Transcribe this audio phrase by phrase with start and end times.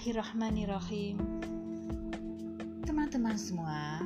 [0.00, 1.20] Bismillahirrahmanirrahim.
[2.88, 4.00] Teman-teman semua,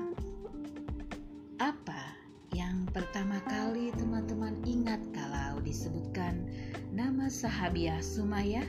[1.63, 2.19] apa
[2.51, 6.51] yang pertama kali teman-teman ingat kalau disebutkan
[6.91, 8.67] nama sahabiah Sumayyah?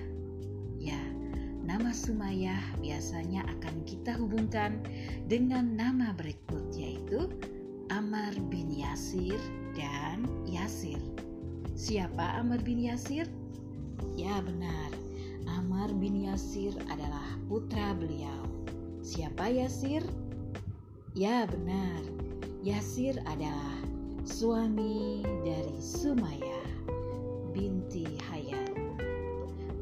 [0.78, 1.02] Ya,
[1.66, 4.86] nama Sumayyah biasanya akan kita hubungkan
[5.26, 7.26] dengan nama berikut yaitu
[7.90, 9.42] Amar bin Yasir
[9.74, 11.02] dan Yasir.
[11.74, 13.26] Siapa Amar bin Yasir?
[14.14, 14.94] Ya benar,
[15.50, 18.46] Amar bin Yasir adalah putra beliau.
[19.06, 20.02] Siapa Yasir?
[21.14, 22.02] Ya benar,
[22.66, 23.78] Yasir adalah
[24.26, 26.68] suami dari Sumayyah
[27.54, 28.74] binti Hayat.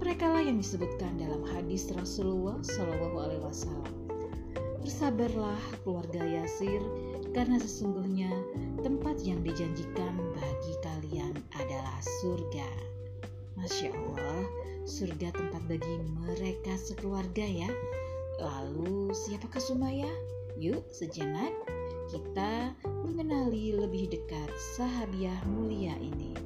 [0.03, 3.93] Mereka lah yang disebutkan dalam hadis Rasulullah Shallallahu Alaihi Wasallam.
[4.83, 6.83] Bersabarlah keluarga Yasir,
[7.31, 8.29] karena sesungguhnya
[8.83, 12.67] tempat yang dijanjikan bagi kalian adalah surga.
[13.55, 14.43] Masya Allah,
[14.93, 17.69] surga tempat bagi mereka sekeluarga ya.
[18.37, 20.09] Lalu siapakah Sumaya?
[20.61, 21.49] Yuk sejenak
[22.13, 26.37] kita mengenali lebih dekat sahabiah mulia ini.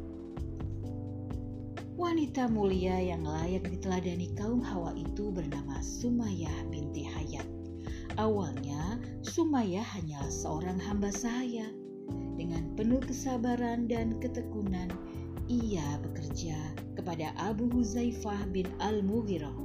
[2.00, 7.44] Wanita mulia yang layak diteladani kaum Hawa itu bernama Sumayyah binti Hayat.
[8.16, 11.68] Awalnya, Sumayyah hanyalah seorang hamba sahaya.
[12.40, 14.88] Dengan penuh kesabaran dan ketekunan,
[15.52, 19.56] ia bekerja kepada Abu Huzaifah bin Al-Mughirah.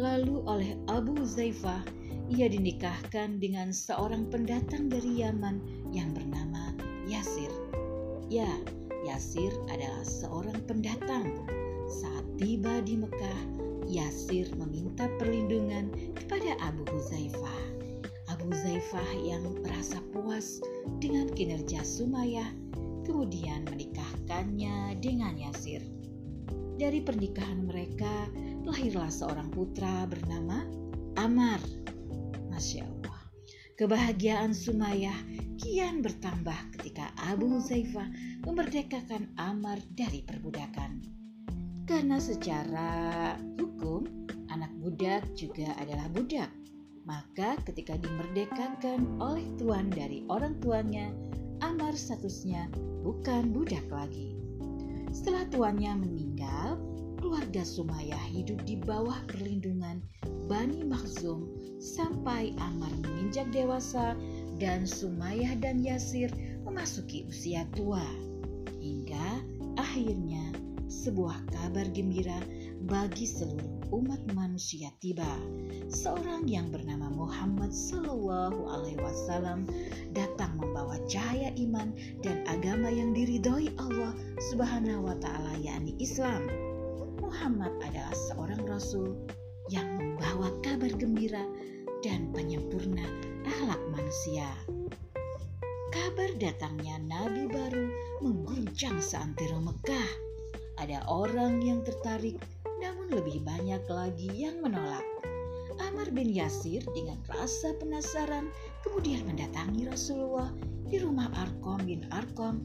[0.00, 1.84] Lalu oleh Abu Huzaifah,
[2.32, 5.60] ia dinikahkan dengan seorang pendatang dari Yaman
[5.92, 6.72] yang bernama
[7.04, 7.52] Yasir.
[8.32, 8.48] Ya,
[9.04, 11.44] Yasir adalah seorang pendatang.
[12.00, 13.40] Saat tiba di Mekah,
[13.84, 17.60] Yasir meminta perlindungan kepada Abu Huzaifah.
[18.32, 20.64] Abu Huzaifah yang merasa puas
[21.04, 22.64] dengan kinerja Sumayyah
[23.04, 25.84] kemudian menikahkannya dengan Yasir.
[26.74, 28.26] Dari pernikahan mereka
[28.66, 30.66] lahirlah seorang putra bernama
[31.20, 31.62] Amar.
[32.50, 33.20] Masya Allah.
[33.74, 35.14] Kebahagiaan Sumayyah
[35.58, 38.06] kian bertambah ketika Abu Huzaifah
[38.42, 41.02] memerdekakan Amar dari perbudakan.
[41.84, 42.90] Karena secara
[43.60, 44.06] hukum
[44.50, 46.50] anak budak juga adalah budak.
[47.04, 51.12] Maka ketika dimerdekakan oleh tuan dari orang tuanya,
[51.64, 52.68] Amar statusnya
[53.00, 54.36] bukan budak lagi.
[55.16, 56.76] Setelah tuannya meninggal,
[57.16, 60.04] keluarga Sumayyah hidup di bawah perlindungan
[60.44, 61.48] Bani Makhzum
[61.80, 64.12] sampai Amar menginjak dewasa
[64.60, 66.28] dan Sumayyah dan Yasir
[66.68, 68.04] memasuki usia tua.
[68.84, 69.40] Hingga
[69.80, 70.52] akhirnya
[70.92, 72.44] sebuah kabar gembira
[72.84, 75.28] bagi seluruh umat manusia tiba.
[75.88, 79.64] Seorang yang bernama Muhammad Sallallahu Alaihi Wasallam
[80.12, 84.12] datang membawa cahaya iman dan agama yang diridhoi Allah
[84.52, 86.44] Subhanahu Wa Taala yakni Islam.
[87.24, 89.16] Muhammad adalah seorang rasul
[89.72, 91.40] yang membawa kabar gembira
[92.04, 93.08] dan penyempurna
[93.48, 94.44] akhlak manusia.
[95.88, 97.88] Kabar datangnya nabi baru
[98.20, 100.10] mengguncang seantero Mekah.
[100.74, 102.34] Ada orang yang tertarik
[102.84, 105.00] namun lebih banyak lagi yang menolak.
[105.80, 108.52] Amar bin Yasir dengan rasa penasaran
[108.84, 110.52] kemudian mendatangi Rasulullah
[110.84, 112.60] di rumah Arkom bin Arkom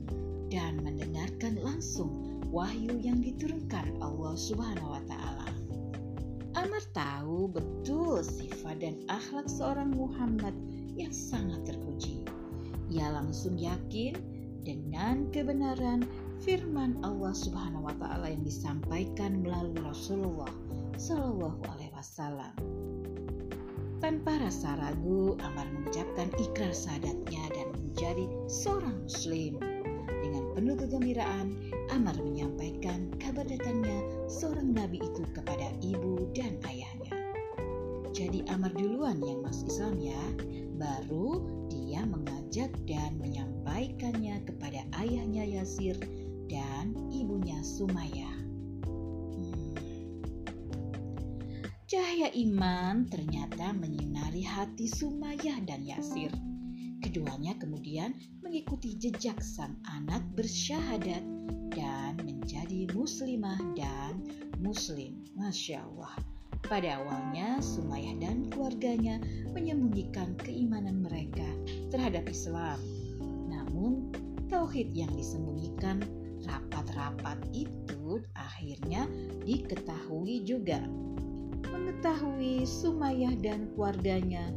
[0.51, 5.47] dan mendengarkan langsung wahyu yang diturunkan Allah Subhanahu wa taala.
[6.59, 10.51] Amar tahu betul sifat dan akhlak seorang Muhammad
[10.99, 12.27] yang sangat terpuji.
[12.91, 14.19] Ia langsung yakin
[14.67, 16.03] dengan kebenaran
[16.39, 20.47] firman Allah Subhanahu wa taala yang disampaikan melalui Rasulullah
[20.95, 22.55] Shallallahu alaihi wasallam.
[23.99, 29.59] Tanpa rasa ragu, Amar mengucapkan ikrar sadatnya dan menjadi seorang muslim.
[30.07, 31.59] Dengan penuh kegembiraan,
[31.91, 33.99] Amar menyampaikan kabar datangnya
[34.31, 37.11] seorang nabi itu kepada ibu dan ayahnya.
[38.15, 40.23] Jadi Amar duluan yang masuk Islam ya,
[40.79, 45.99] baru dia mengajak dan menyampaikannya kepada ayahnya Yasir
[46.49, 48.37] dan ibunya Sumayyah.
[49.37, 49.77] Hmm.
[51.85, 56.33] Cahaya iman ternyata menyinari hati Sumayyah dan Yasir.
[56.99, 61.23] Keduanya kemudian mengikuti jejak sang anak bersyahadat
[61.71, 64.19] dan menjadi muslimah dan
[64.59, 65.23] muslim.
[65.37, 66.17] Masya Allah.
[66.67, 69.23] Pada awalnya, Sumayyah dan keluarganya
[69.55, 71.47] menyembunyikan keimanan mereka
[71.87, 72.77] terhadap Islam.
[73.47, 74.11] Namun,
[74.51, 76.03] tauhid yang disembunyikan
[76.47, 79.09] rapat-rapat itu akhirnya
[79.43, 80.79] diketahui juga.
[81.69, 84.51] Mengetahui Sumayyah dan keluarganya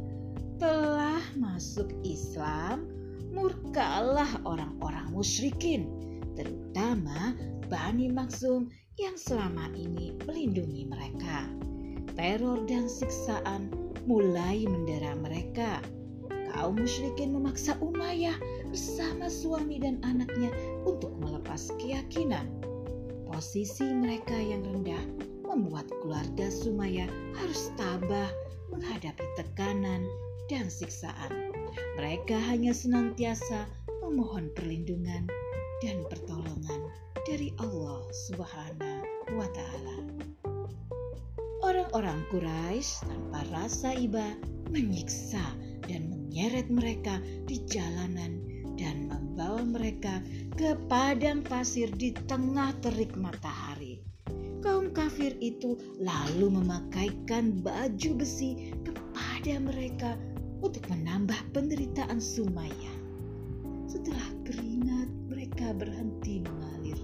[0.57, 2.87] telah masuk Islam,
[3.33, 5.89] murkalah orang-orang musyrikin,
[6.37, 7.35] terutama
[7.67, 8.69] Bani Maksum
[9.01, 11.49] yang selama ini melindungi mereka.
[12.13, 13.73] teror dan siksaan
[14.05, 15.81] mulai mendera mereka.
[16.53, 18.37] Kaum musyrikin memaksa Umayyah
[18.69, 20.53] bersama suami dan anaknya
[20.83, 22.47] untuk melepas keyakinan.
[23.27, 25.03] Posisi mereka yang rendah
[25.47, 28.29] membuat keluarga Sumayyah harus tabah
[28.69, 30.05] menghadapi tekanan
[30.47, 31.51] dan siksaan.
[31.97, 33.65] Mereka hanya senantiasa
[34.05, 35.25] memohon perlindungan
[35.81, 36.89] dan pertolongan
[37.25, 39.97] dari Allah Subhanahu wa Ta'ala.
[41.63, 44.35] Orang-orang Quraisy tanpa rasa iba
[44.69, 45.41] menyiksa
[45.87, 48.52] dan menyeret mereka di jalanan
[48.83, 50.19] dan membawa mereka
[50.59, 54.03] ke padang pasir di tengah terik matahari.
[54.59, 60.19] Kaum kafir itu lalu memakaikan baju besi kepada mereka
[60.59, 62.97] untuk menambah penderitaan Sumayyah.
[63.87, 66.99] Setelah keringat mereka berhenti mengalir,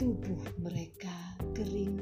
[0.00, 1.15] tubuh mereka
[1.56, 1.96] kering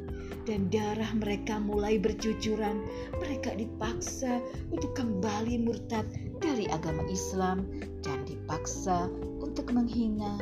[0.45, 2.83] dan darah mereka mulai bercucuran.
[3.23, 4.43] Mereka dipaksa
[4.75, 6.05] untuk kembali murtad
[6.43, 7.65] dari agama Islam
[8.03, 9.09] dan dipaksa
[9.41, 10.37] untuk menghina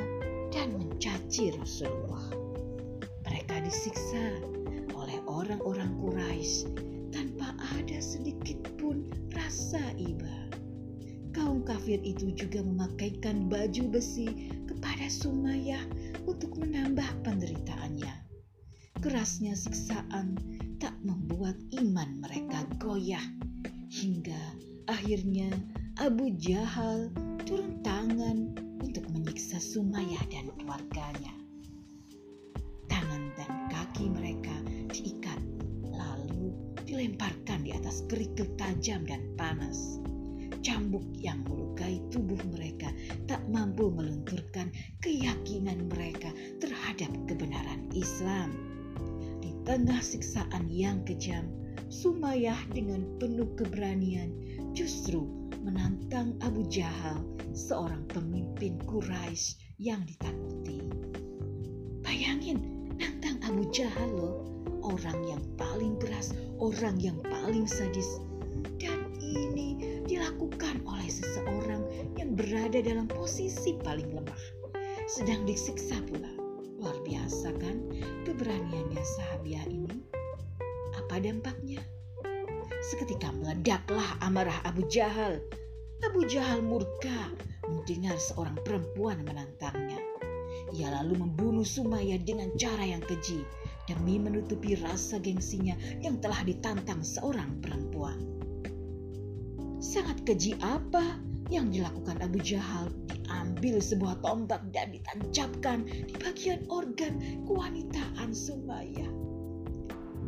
[0.50, 2.32] dan mencaci Rasulullah.
[3.28, 4.40] Mereka disiksa
[4.96, 6.72] oleh orang-orang Quraisy
[7.12, 9.06] tanpa ada sedikit pun
[9.36, 10.50] rasa iba.
[11.32, 15.80] Kaum kafir itu juga memakaikan baju besi kepada Sumayyah
[16.28, 18.21] untuk menambah penderitaannya.
[19.02, 20.38] Kerasnya siksaan
[20.78, 23.26] tak membuat iman mereka goyah
[23.90, 24.38] hingga
[24.86, 25.50] akhirnya
[25.98, 27.10] Abu Jahal
[27.42, 31.34] turun tangan untuk menyiksa Sumayyah dan keluarganya.
[32.86, 34.54] Tangan dan kaki mereka
[34.94, 35.42] diikat
[35.82, 36.54] lalu
[36.86, 39.98] dilemparkan di atas kerikil tajam dan panas.
[40.62, 42.94] Cambuk yang melukai tubuh mereka
[43.26, 44.70] tak mampu melunturkan
[49.72, 51.48] tengah siksaan yang kejam,
[51.88, 54.28] Sumayyah dengan penuh keberanian
[54.76, 55.24] justru
[55.64, 57.24] menantang Abu Jahal,
[57.56, 60.84] seorang pemimpin Quraisy yang ditakuti.
[62.04, 62.60] Bayangin,
[63.00, 64.44] nantang Abu Jahal loh,
[64.84, 68.20] orang yang paling keras, orang yang paling sadis.
[68.76, 71.80] Dan ini dilakukan oleh seseorang
[72.20, 74.42] yang berada dalam posisi paling lemah.
[75.08, 76.28] Sedang disiksa pula.
[76.76, 77.21] Luar biasa
[77.58, 77.76] kan
[78.28, 80.00] keberaniannya sahabiah ini?
[80.96, 81.80] Apa dampaknya?
[82.92, 85.40] Seketika meledaklah amarah Abu Jahal.
[86.02, 87.30] Abu Jahal murka
[87.70, 90.00] mendengar seorang perempuan menantangnya.
[90.72, 93.44] Ia lalu membunuh Sumaya dengan cara yang keji
[93.84, 98.18] demi menutupi rasa gengsinya yang telah ditantang seorang perempuan.
[99.82, 101.18] Sangat keji apa
[101.52, 102.88] yang dilakukan Abu Jahal?
[103.32, 107.16] Diambil sebuah tombak dan ditancapkan di bagian organ
[107.48, 109.08] kewanitaan Sumaya.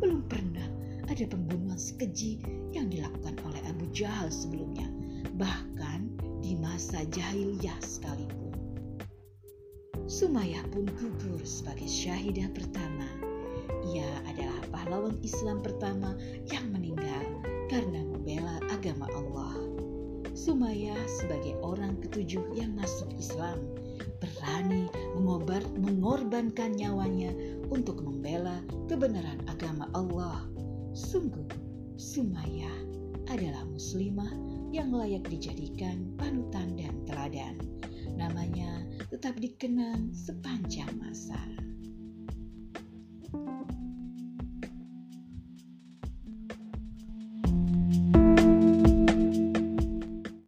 [0.01, 0.65] Belum pernah
[1.05, 2.41] ada pembunuhan sekeji
[2.73, 4.89] yang dilakukan oleh Abu Jahal sebelumnya,
[5.37, 6.09] bahkan
[6.41, 8.57] di masa jahiliyah sekalipun.
[10.09, 13.05] Sumayyah pun gugur sebagai syahidah pertama.
[13.93, 16.17] Ia adalah pahlawan Islam pertama
[16.49, 17.04] yang meninggal
[20.45, 23.65] Sumayyah sebagai orang ketujuh yang masuk Islam
[24.21, 24.85] berani
[25.17, 27.33] mengobar, mengorbankan nyawanya
[27.73, 30.45] untuk membela kebenaran agama Allah
[30.93, 31.49] Sungguh,
[31.97, 32.77] Sumayyah
[33.33, 34.29] adalah muslimah
[34.69, 37.57] yang layak dijadikan panutan dan teladan.
[38.13, 41.64] Namanya tetap dikenang sepanjang masa.